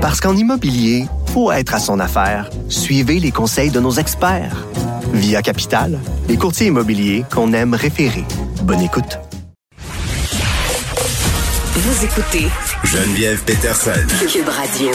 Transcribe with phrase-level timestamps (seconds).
[0.00, 2.48] Parce qu'en immobilier, faut être à son affaire.
[2.70, 4.66] Suivez les conseils de nos experts.
[5.12, 8.24] Via Capital, les courtiers immobiliers qu'on aime référer.
[8.62, 9.18] Bonne écoute.
[11.74, 12.46] Vous écoutez
[12.82, 13.90] Geneviève Peterson.
[14.26, 14.88] Cube Radio.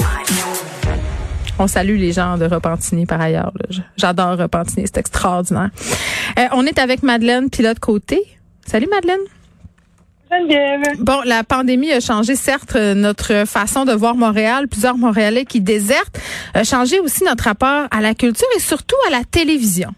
[1.60, 3.53] On salue les gens de Repentigny par ailleurs.
[3.97, 5.69] J'adore Repentigny, c'est extraordinaire.
[6.40, 8.24] Euh, on est avec Madeleine Pilote Côté.
[8.65, 9.19] Salut Madeleine.
[10.99, 15.62] Bon, la pandémie a changé certes euh, notre façon de voir Montréal, plusieurs Montréalais qui
[15.62, 16.20] désertent,
[16.54, 19.90] a changé aussi notre rapport à la culture et surtout à la télévision.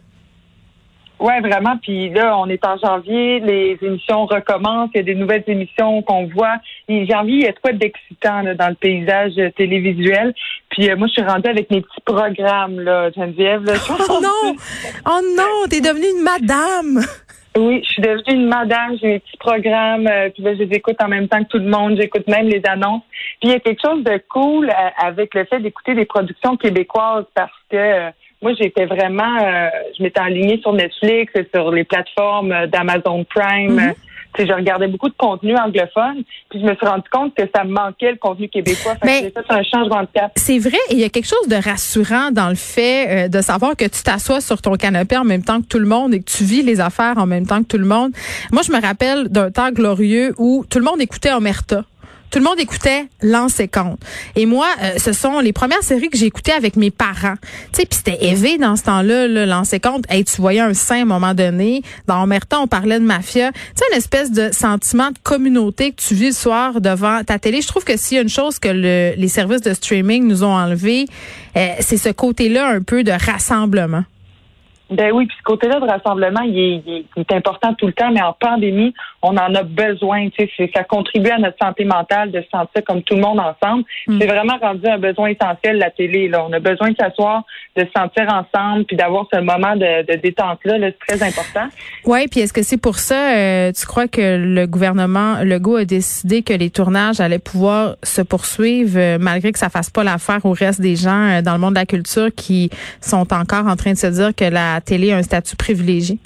[1.19, 1.77] Ouais, vraiment.
[1.81, 6.03] Puis là, on est en janvier, les émissions recommencent, il y a des nouvelles émissions
[6.03, 6.57] qu'on voit.
[6.87, 10.33] Et janvier, il y a de quoi d'excitant dans le paysage télévisuel.
[10.69, 13.63] Puis euh, moi, je suis rendue avec mes petits programmes, là, Geneviève.
[13.63, 13.73] Là.
[14.09, 14.55] Oh non!
[15.07, 15.67] Oh non!
[15.69, 17.03] T'es devenue une madame!
[17.57, 20.97] Oui, je suis devenue une madame, j'ai mes petits programmes, euh, puis je les écoute
[21.01, 23.01] en même temps que tout le monde, j'écoute même les annonces.
[23.39, 26.55] Puis il y a quelque chose de cool euh, avec le fait d'écouter des productions
[26.55, 28.09] québécoises parce que euh,
[28.41, 33.79] moi, j'étais vraiment, euh, je m'étais alignée sur Netflix, sur les plateformes euh, d'Amazon Prime.
[33.79, 33.95] Sais,
[34.45, 37.71] je regardais beaucoup de contenu anglophone, puis je me suis rendu compte que ça me
[37.71, 38.95] manquait le contenu québécois.
[38.95, 40.31] Fait Mais- que fait un changement de cap.
[40.35, 43.41] C'est vrai, et il y a quelque chose de rassurant dans le fait euh, de
[43.41, 46.19] savoir que tu t'assois sur ton canapé en même temps que tout le monde et
[46.19, 48.11] que tu vis les affaires en même temps que tout le monde.
[48.51, 51.83] Moi, je me rappelle d'un temps glorieux où tout le monde écoutait Omerta.
[52.29, 53.99] Tout le monde écoutait Lance et Compte.
[54.35, 57.35] Et moi, euh, ce sont les premières séries que j'ai écoutées avec mes parents.
[57.71, 60.03] Tu sais, puis c'était élevé dans ce temps-là, là, Lance et Compte.
[60.09, 61.83] Hey, tu voyais un sein à un moment donné.
[62.05, 63.51] Dans Omerta, on parlait de mafia.
[63.53, 67.39] Tu sais, une espèce de sentiment de communauté que tu vis le soir devant ta
[67.39, 67.61] télé.
[67.61, 70.43] Je trouve que s'il y a une chose que le- les services de streaming nous
[70.43, 71.05] ont enlevé,
[71.55, 74.03] euh, c'est ce côté-là un peu de rassemblement.
[74.89, 77.87] Ben oui, puis ce côté-là de rassemblement, il est, il est- il est important tout
[77.87, 80.29] le temps, mais en pandémie, on en a besoin.
[80.29, 83.21] Tu sais, c'est- ça contribue à notre santé mentale de se sentir comme tout le
[83.21, 83.83] monde ensemble.
[84.07, 84.19] Mm.
[84.21, 86.29] C'est vraiment rendu un besoin essentiel la télé.
[86.29, 87.43] Là, on a besoin de s'asseoir,
[87.75, 90.77] de se sentir ensemble, puis d'avoir ce moment de, de détente-là.
[90.77, 91.67] Là, c'est très important.
[92.05, 95.85] Oui, puis est-ce que c'est pour ça, euh, tu crois que le gouvernement Legault a
[95.85, 100.45] décidé que les tournages allaient pouvoir se poursuivre euh, malgré que ça fasse pas l'affaire
[100.45, 102.69] au reste des gens euh, dans le monde de la culture qui
[103.01, 106.19] sont encore en train de se dire que la télé un statut privilégié?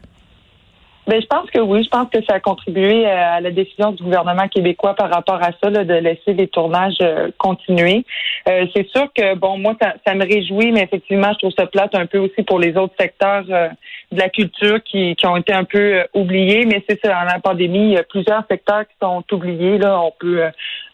[1.07, 1.84] Ben, je pense que oui.
[1.84, 5.41] Je pense que ça a contribué euh, à la décision du gouvernement québécois par rapport
[5.41, 8.06] à ça, de laisser les tournages euh, continuer.
[8.47, 11.95] Euh, c'est sûr que, bon, moi, ça, me réjouit, mais effectivement, je trouve ça plate
[11.95, 16.03] un peu aussi pour les autres secteurs de la culture qui, ont été un peu
[16.13, 16.66] oubliés.
[16.66, 19.79] Mais c'est ça, dans la pandémie, il y a plusieurs secteurs qui sont oubliés.
[19.79, 20.44] Là, on peut,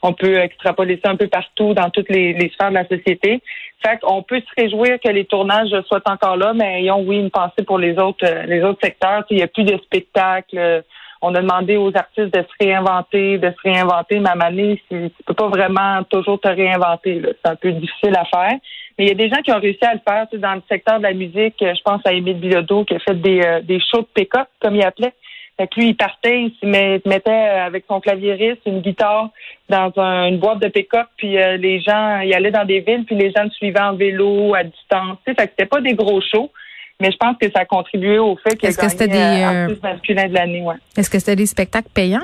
[0.01, 3.41] on peut extrapoler ça un peu partout dans toutes les sphères de la société.
[3.85, 7.29] Fait qu'on peut se réjouir que les tournages soient encore là, mais ayons, oui, une
[7.29, 9.23] pensée pour les autres, euh, les autres secteurs.
[9.29, 10.83] Il n'y a plus de spectacles.
[11.21, 15.33] On a demandé aux artistes de se réinventer, de se réinventer, moment donné, tu peux
[15.33, 17.21] pas vraiment toujours te réinventer.
[17.23, 18.59] C'est un peu difficile à faire.
[18.97, 20.27] Mais il y a des gens qui ont réussi à le faire.
[20.29, 23.19] Tu dans le secteur de la musique, je pense à Émile Bilodeau qui a fait
[23.19, 25.13] des, euh, des shows de pick-up, comme il appelait.
[25.57, 29.29] Fait que lui, il partait, il se met- mettait euh, avec son clavieriste, une guitare
[29.69, 33.05] dans un- une boîte de pick-up, puis euh, les gens, il allait dans des villes,
[33.05, 35.17] puis les gens le suivaient en vélo, à distance.
[35.25, 36.51] Tu sais, fait que c'était pas des gros shows,
[36.99, 39.07] mais je pense que ça a contribué au fait qu'il a Est-ce que gagné c'était
[39.07, 40.75] des, euh, euh, artiste masculin de l'année, ouais.
[40.95, 42.19] Est-ce que c'était des spectacles payants?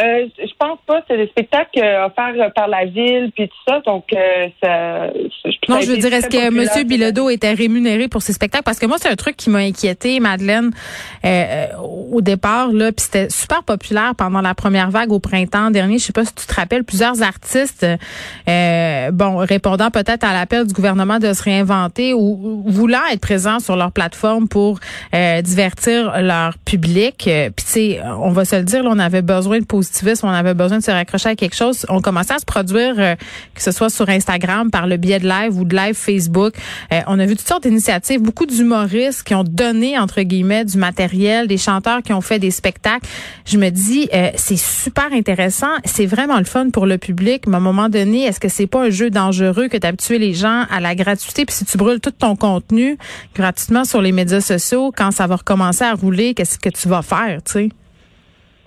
[0.00, 1.02] Euh, je pense pas.
[1.08, 3.80] C'est des spectacles offerts euh, par la ville puis tout ça.
[3.84, 5.10] Donc, euh, ça,
[5.42, 6.86] ça Non, je veux dire, est-ce que M.
[6.86, 8.64] Bilodeau était rémunéré pour ses spectacles?
[8.64, 10.70] Parce que moi, c'est un truc qui m'a inquiété, Madeleine,
[11.24, 11.66] euh, euh,
[12.12, 15.98] au départ, là, puis c'était super populaire pendant la première vague au printemps dernier.
[15.98, 17.86] Je sais pas si tu te rappelles, plusieurs artistes,
[18.48, 23.20] euh, bon, répondant peut-être à l'appel du gouvernement de se réinventer ou, ou voulant être
[23.20, 24.78] présents sur leur plateforme pour
[25.14, 27.16] euh, divertir leur public.
[27.24, 29.64] Puis, tu sais, on va se le dire, là, on avait besoin de
[30.22, 31.86] on avait besoin de se raccrocher à quelque chose.
[31.88, 33.14] On commençait à se produire, euh,
[33.54, 36.54] que ce soit sur Instagram, par le biais de live ou de live Facebook.
[36.92, 40.78] Euh, on a vu toutes sortes d'initiatives, beaucoup d'humoristes qui ont donné, entre guillemets, du
[40.78, 43.06] matériel, des chanteurs qui ont fait des spectacles.
[43.44, 45.70] Je me dis, euh, c'est super intéressant.
[45.84, 47.46] C'est vraiment le fun pour le public.
[47.46, 50.34] Mais à un moment donné, est-ce que c'est pas un jeu dangereux que d'habituer les
[50.34, 51.44] gens à la gratuité?
[51.44, 52.96] Puis si tu brûles tout ton contenu
[53.34, 57.02] gratuitement sur les médias sociaux, quand ça va recommencer à rouler, qu'est-ce que tu vas
[57.02, 57.68] faire, tu sais?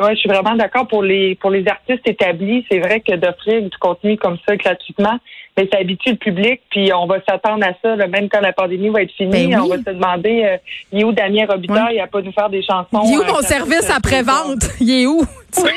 [0.01, 2.65] Ouais, je suis vraiment d'accord pour les pour les artistes établis.
[2.69, 5.17] C'est vrai que d'offrir du contenu comme ça gratuitement,
[5.55, 6.61] mais ça habitue le public.
[6.71, 9.47] Puis on va s'attendre à ça, là, même quand la pandémie va être finie.
[9.47, 9.63] Ben oui.
[9.63, 10.57] On va se demander, euh,
[10.91, 11.95] il est où Damien Robitaille?
[11.95, 13.03] Il a pas nous faire des chansons.
[13.05, 14.63] Il est où euh, mon ça- service ça- après-vente?
[14.79, 15.21] Il est où?
[15.51, 15.69] Sais?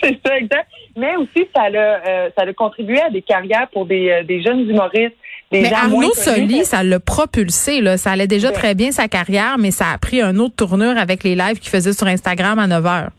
[0.00, 0.68] c'est ça, exact.
[0.96, 4.40] Mais aussi, ça a, euh, ça a contribué à des carrières pour des, euh, des
[4.42, 5.16] jeunes humoristes.
[5.50, 6.48] Des Mais gens moins Arnaud connus.
[6.48, 7.80] Soli, ça l'a propulsé.
[7.80, 7.96] Là.
[7.96, 8.54] Ça allait déjà Ouais.
[8.54, 11.70] très bien sa carrière, mais ça a pris un autre tournure avec les lives qu'il
[11.70, 13.10] faisait sur Instagram à 9 heures.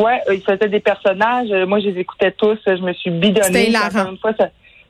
[0.00, 1.50] Ouais, euh, il faisait des personnages.
[1.50, 2.58] Euh, Moi, je les écoutais tous.
[2.66, 3.72] Je me suis bidonnée.
[3.76, 4.48] Encore une fois, ça,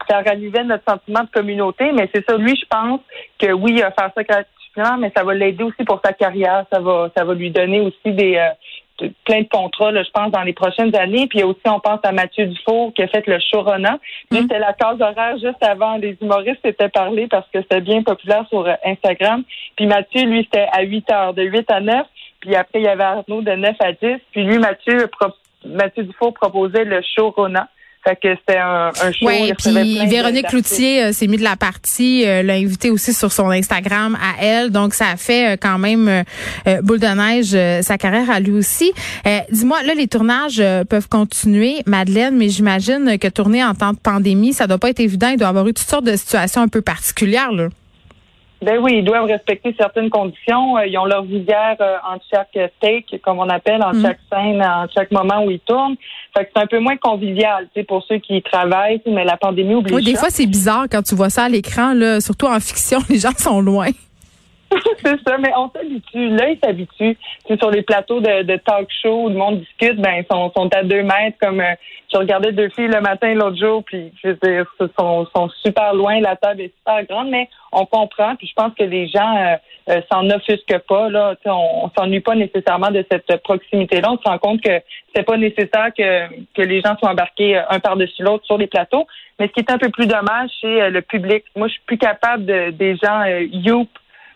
[0.09, 1.93] ça ralluait notre sentiment de communauté.
[1.93, 3.01] Mais c'est ça, lui, je pense
[3.39, 6.65] que oui, il va faire ça gratuitement, mais ça va l'aider aussi pour sa carrière.
[6.73, 10.43] Ça va, ça va lui donner aussi des euh, plein de contrats, je pense, dans
[10.43, 11.27] les prochaines années.
[11.27, 13.97] Puis aussi, on pense à Mathieu Dufour qui a fait le Showrunner.
[14.31, 14.43] Lui, mm.
[14.43, 15.97] c'était la case horaire juste avant.
[15.97, 19.43] Les humoristes s'étaient parlé parce que c'était bien populaire sur Instagram.
[19.77, 22.07] Puis Mathieu, lui, c'était à 8 heures, de 8 à 9.
[22.41, 23.99] Puis après, il y avait Arnaud de 9 à 10.
[24.33, 25.09] Puis lui, Mathieu,
[25.65, 27.61] Mathieu Dufour proposait le showrunner.
[28.03, 29.27] Fait que c'était un, un show.
[29.27, 33.31] Oui, puis Véronique Cloutier euh, s'est mis de la partie, euh, l'a invité aussi sur
[33.31, 34.71] son Instagram à elle.
[34.71, 36.25] Donc, ça a fait euh, quand même
[36.83, 38.93] boule de neige sa carrière à lui aussi.
[39.51, 44.55] Dis-moi, là, les tournages peuvent continuer, Madeleine, mais j'imagine que tourner en temps de pandémie,
[44.55, 45.29] ça doit pas être évident.
[45.29, 47.69] Il doit y avoir eu toutes sortes de situations un peu particulières, là.
[48.63, 50.77] Ben oui, ils doivent respecter certaines conditions.
[50.77, 54.03] Euh, ils ont leur visière euh, en chaque take, comme on appelle, en mm.
[54.03, 55.97] chaque scène, en chaque moment où ils tournent.
[56.37, 59.37] Fait que c'est un peu moins convivial, tu sais, pour ceux qui travaillent, mais la
[59.37, 59.95] pandémie oblige.
[59.95, 62.99] Oui, des fois c'est bizarre quand tu vois ça à l'écran, là, surtout en fiction,
[63.09, 63.89] les gens sont loin.
[65.03, 66.29] c'est ça, mais on s'habitue.
[66.29, 67.17] Là, ils s'habituent.
[67.47, 70.69] C'est sur les plateaux de, talk show où le monde discute, ben ils sont, sont
[70.75, 71.39] à deux mètres.
[71.41, 71.75] Comme euh,
[72.13, 75.49] je regardais deux filles le matin l'autre jour, puis je veux dire, ils sont, sont
[75.63, 76.21] super loin.
[76.21, 78.37] La table est super grande, mais on comprend.
[78.37, 79.57] Puis je pense que les gens euh,
[79.89, 81.09] euh, s'en offusquent pas.
[81.09, 84.13] Là, on, on s'ennuie pas nécessairement de cette proximité-là.
[84.13, 84.81] On se rend compte que
[85.15, 89.07] c'est pas nécessaire que, que les gens soient embarqués un par-dessus l'autre sur les plateaux.
[89.41, 91.45] Mais ce qui est un peu plus dommage, c'est le public.
[91.57, 93.89] Moi, je suis plus capable de, des gens youp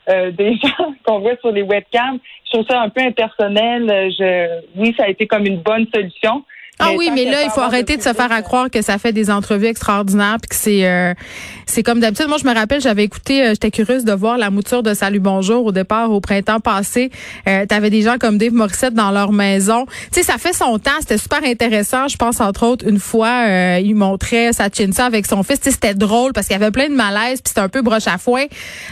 [0.08, 2.18] euh, des gens qu'on voit sur les webcams.
[2.46, 4.12] Je trouve ça un peu impersonnel.
[4.18, 6.44] Je, oui, ça a été comme une bonne solution.
[6.78, 9.12] Ah oui, mais là, il faut arrêter de se faire à croire que ça fait
[9.12, 11.14] des entrevues extraordinaires puis que c'est euh,
[11.66, 12.28] c'est comme d'habitude.
[12.28, 15.20] Moi, je me rappelle, j'avais écouté, euh, j'étais curieuse de voir la mouture de Salut
[15.20, 17.10] Bonjour au départ au printemps passé.
[17.48, 19.86] Euh, T'avais des gens comme Dave Morissette dans leur maison.
[20.12, 20.90] Tu sais, ça fait son temps.
[21.00, 22.08] C'était super intéressant.
[22.08, 25.60] Je pense entre autres une fois, euh, il montrait sa ça avec son fils.
[25.60, 27.82] Tu sais, c'était drôle parce qu'il y avait plein de malaise puis c'était un peu
[27.82, 28.44] broche à foin.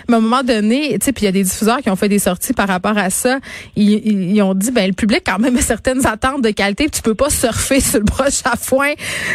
[0.09, 1.97] Mais à un moment donné, tu sais, puis il y a des diffuseurs qui ont
[1.97, 3.39] fait des sorties par rapport à ça.
[3.77, 6.89] Ils, ils, ont dit, ben le public quand même a certaines attentes de qualité.
[6.89, 8.93] tu peux pas surfer sur le broche à foin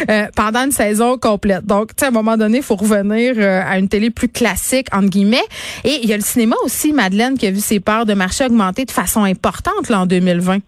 [0.08, 1.64] euh, pendant une saison complète.
[1.64, 4.28] Donc, tu sais, à un moment donné, il faut revenir euh, à une télé plus
[4.28, 5.44] classique, entre guillemets.
[5.84, 8.44] Et il y a le cinéma aussi, Madeleine, qui a vu ses parts de marché
[8.44, 10.58] augmenter de façon importante en 2020.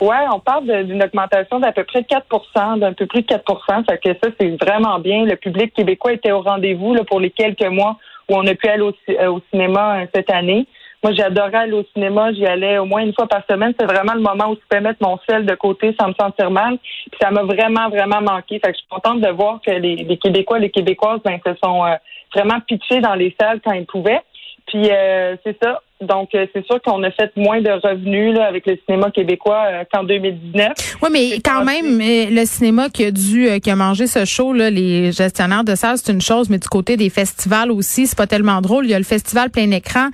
[0.00, 3.96] Oui, on parle d'une augmentation d'à peu près 4% d'un peu plus de 4% Ça
[3.98, 5.26] que ça, c'est vraiment bien.
[5.26, 7.98] Le public québécois était au rendez-vous pour les quelques mois
[8.30, 8.94] où on a pu aller au,
[9.28, 10.66] au cinéma cette année.
[11.02, 12.32] Moi, j'adorais aller au cinéma.
[12.32, 13.72] J'y allais au moins une fois par semaine.
[13.78, 16.50] C'est vraiment le moment où je peux mettre mon sel de côté sans me sentir
[16.50, 16.78] mal.
[16.78, 18.60] Puis ça m'a vraiment, vraiment manqué.
[18.62, 21.84] Fait que je suis contente de voir que les, Québécois, les Québécoises, ben, se sont
[21.84, 21.94] euh,
[22.34, 24.22] vraiment pitchés dans les salles quand ils pouvaient.
[24.66, 25.80] Puis euh, c'est ça.
[26.00, 29.64] Donc, euh, c'est sûr qu'on a fait moins de revenus là, avec le cinéma québécois
[29.66, 30.72] euh, qu'en 2019.
[31.02, 34.70] Oui, mais quand même, le cinéma qui a dû, qui a mangé ce show, là,
[34.70, 38.26] les gestionnaires de salles, c'est une chose, mais du côté des festivals aussi, c'est pas
[38.26, 38.86] tellement drôle.
[38.86, 40.08] Il y a le festival plein écran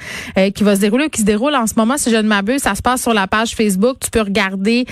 [0.55, 2.75] qui va se dérouler, qui se déroule en ce moment, si je ne m'abuse, ça
[2.75, 3.99] se passe sur la page Facebook.
[4.01, 4.85] Tu peux regarder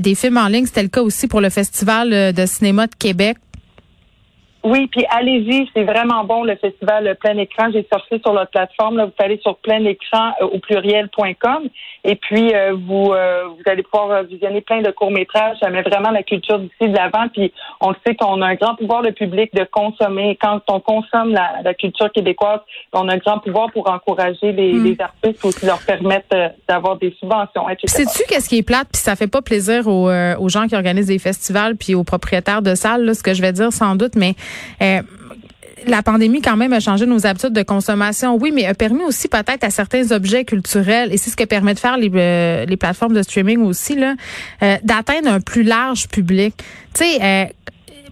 [0.00, 0.66] des films en ligne.
[0.66, 3.36] C'était le cas aussi pour le festival de cinéma de Québec.
[4.62, 7.70] Oui, puis allez-y, c'est vraiment bon le festival plein écran.
[7.72, 8.98] J'ai sorti sur notre plateforme.
[8.98, 11.68] Là, vous allez sur plein écran euh, au pluriel.com
[12.04, 15.56] et puis euh, vous euh, vous allez pouvoir visionner plein de courts métrages.
[15.60, 17.28] Ça met vraiment la culture d'ici de l'avant.
[17.32, 20.36] Puis on sait qu'on a un grand pouvoir le public de consommer.
[20.40, 22.60] Quand on consomme la, culture québécoise,
[22.92, 24.84] on a un grand pouvoir pour encourager les, hmm.
[24.84, 26.28] les artistes aussi leur permettre
[26.68, 27.64] d'avoir des subventions.
[27.84, 28.88] Sais-tu qu'est-ce qui est plate?
[28.92, 32.60] Puis ça fait pas plaisir aux, aux gens qui organisent des festivals puis aux propriétaires
[32.60, 34.34] de salles là, ce que je vais dire sans doute, mais
[34.82, 35.02] euh,
[35.86, 39.28] la pandémie quand même a changé nos habitudes de consommation, oui, mais a permis aussi
[39.28, 42.76] peut-être à certains objets culturels, et c'est ce que permet de faire les, euh, les
[42.76, 44.14] plateformes de streaming aussi, là,
[44.62, 46.54] euh, d'atteindre un plus large public.
[46.94, 47.48] Tu sais,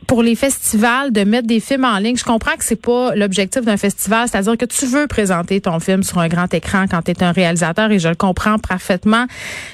[0.09, 2.17] pour les festivals de mettre des films en ligne.
[2.17, 6.03] Je comprends que c'est pas l'objectif d'un festival, c'est-à-dire que tu veux présenter ton film
[6.03, 9.27] sur un grand écran quand tu es un réalisateur et je le comprends parfaitement.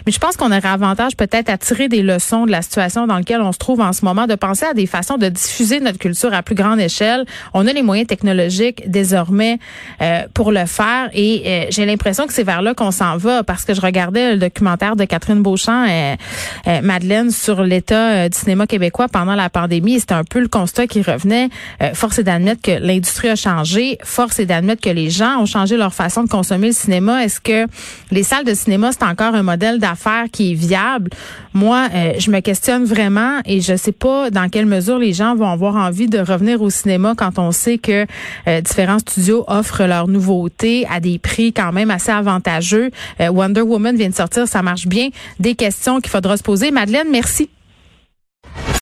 [0.04, 3.16] Mais je pense qu'on aurait avantage peut-être à tirer des leçons de la situation dans
[3.16, 5.98] laquelle on se trouve en ce moment, de penser à des façons de diffuser notre
[5.98, 7.24] culture à plus grande échelle.
[7.54, 9.60] On a les moyens technologiques désormais
[10.02, 13.44] euh, pour le faire et euh, j'ai l'impression que c'est vers là qu'on s'en va
[13.44, 18.66] parce que je regardais le documentaire de Catherine Beauchamp, euh, Madeleine, sur l'état du cinéma
[18.66, 20.00] québécois pendant la pandémie.
[20.00, 21.48] C'était un un le constat qui revenait.
[21.82, 23.98] Euh, force est d'admettre que l'industrie a changé.
[24.02, 27.24] Force est d'admettre que les gens ont changé leur façon de consommer le cinéma.
[27.24, 27.66] Est-ce que
[28.10, 31.10] les salles de cinéma, c'est encore un modèle d'affaires qui est viable?
[31.52, 35.34] Moi, euh, je me questionne vraiment et je sais pas dans quelle mesure les gens
[35.36, 38.06] vont avoir envie de revenir au cinéma quand on sait que
[38.48, 42.90] euh, différents studios offrent leurs nouveautés à des prix quand même assez avantageux.
[43.20, 45.08] Wonder Woman vient de sortir, ça marche bien.
[45.38, 46.70] Des questions qu'il faudra se poser.
[46.70, 47.48] Madeleine, merci.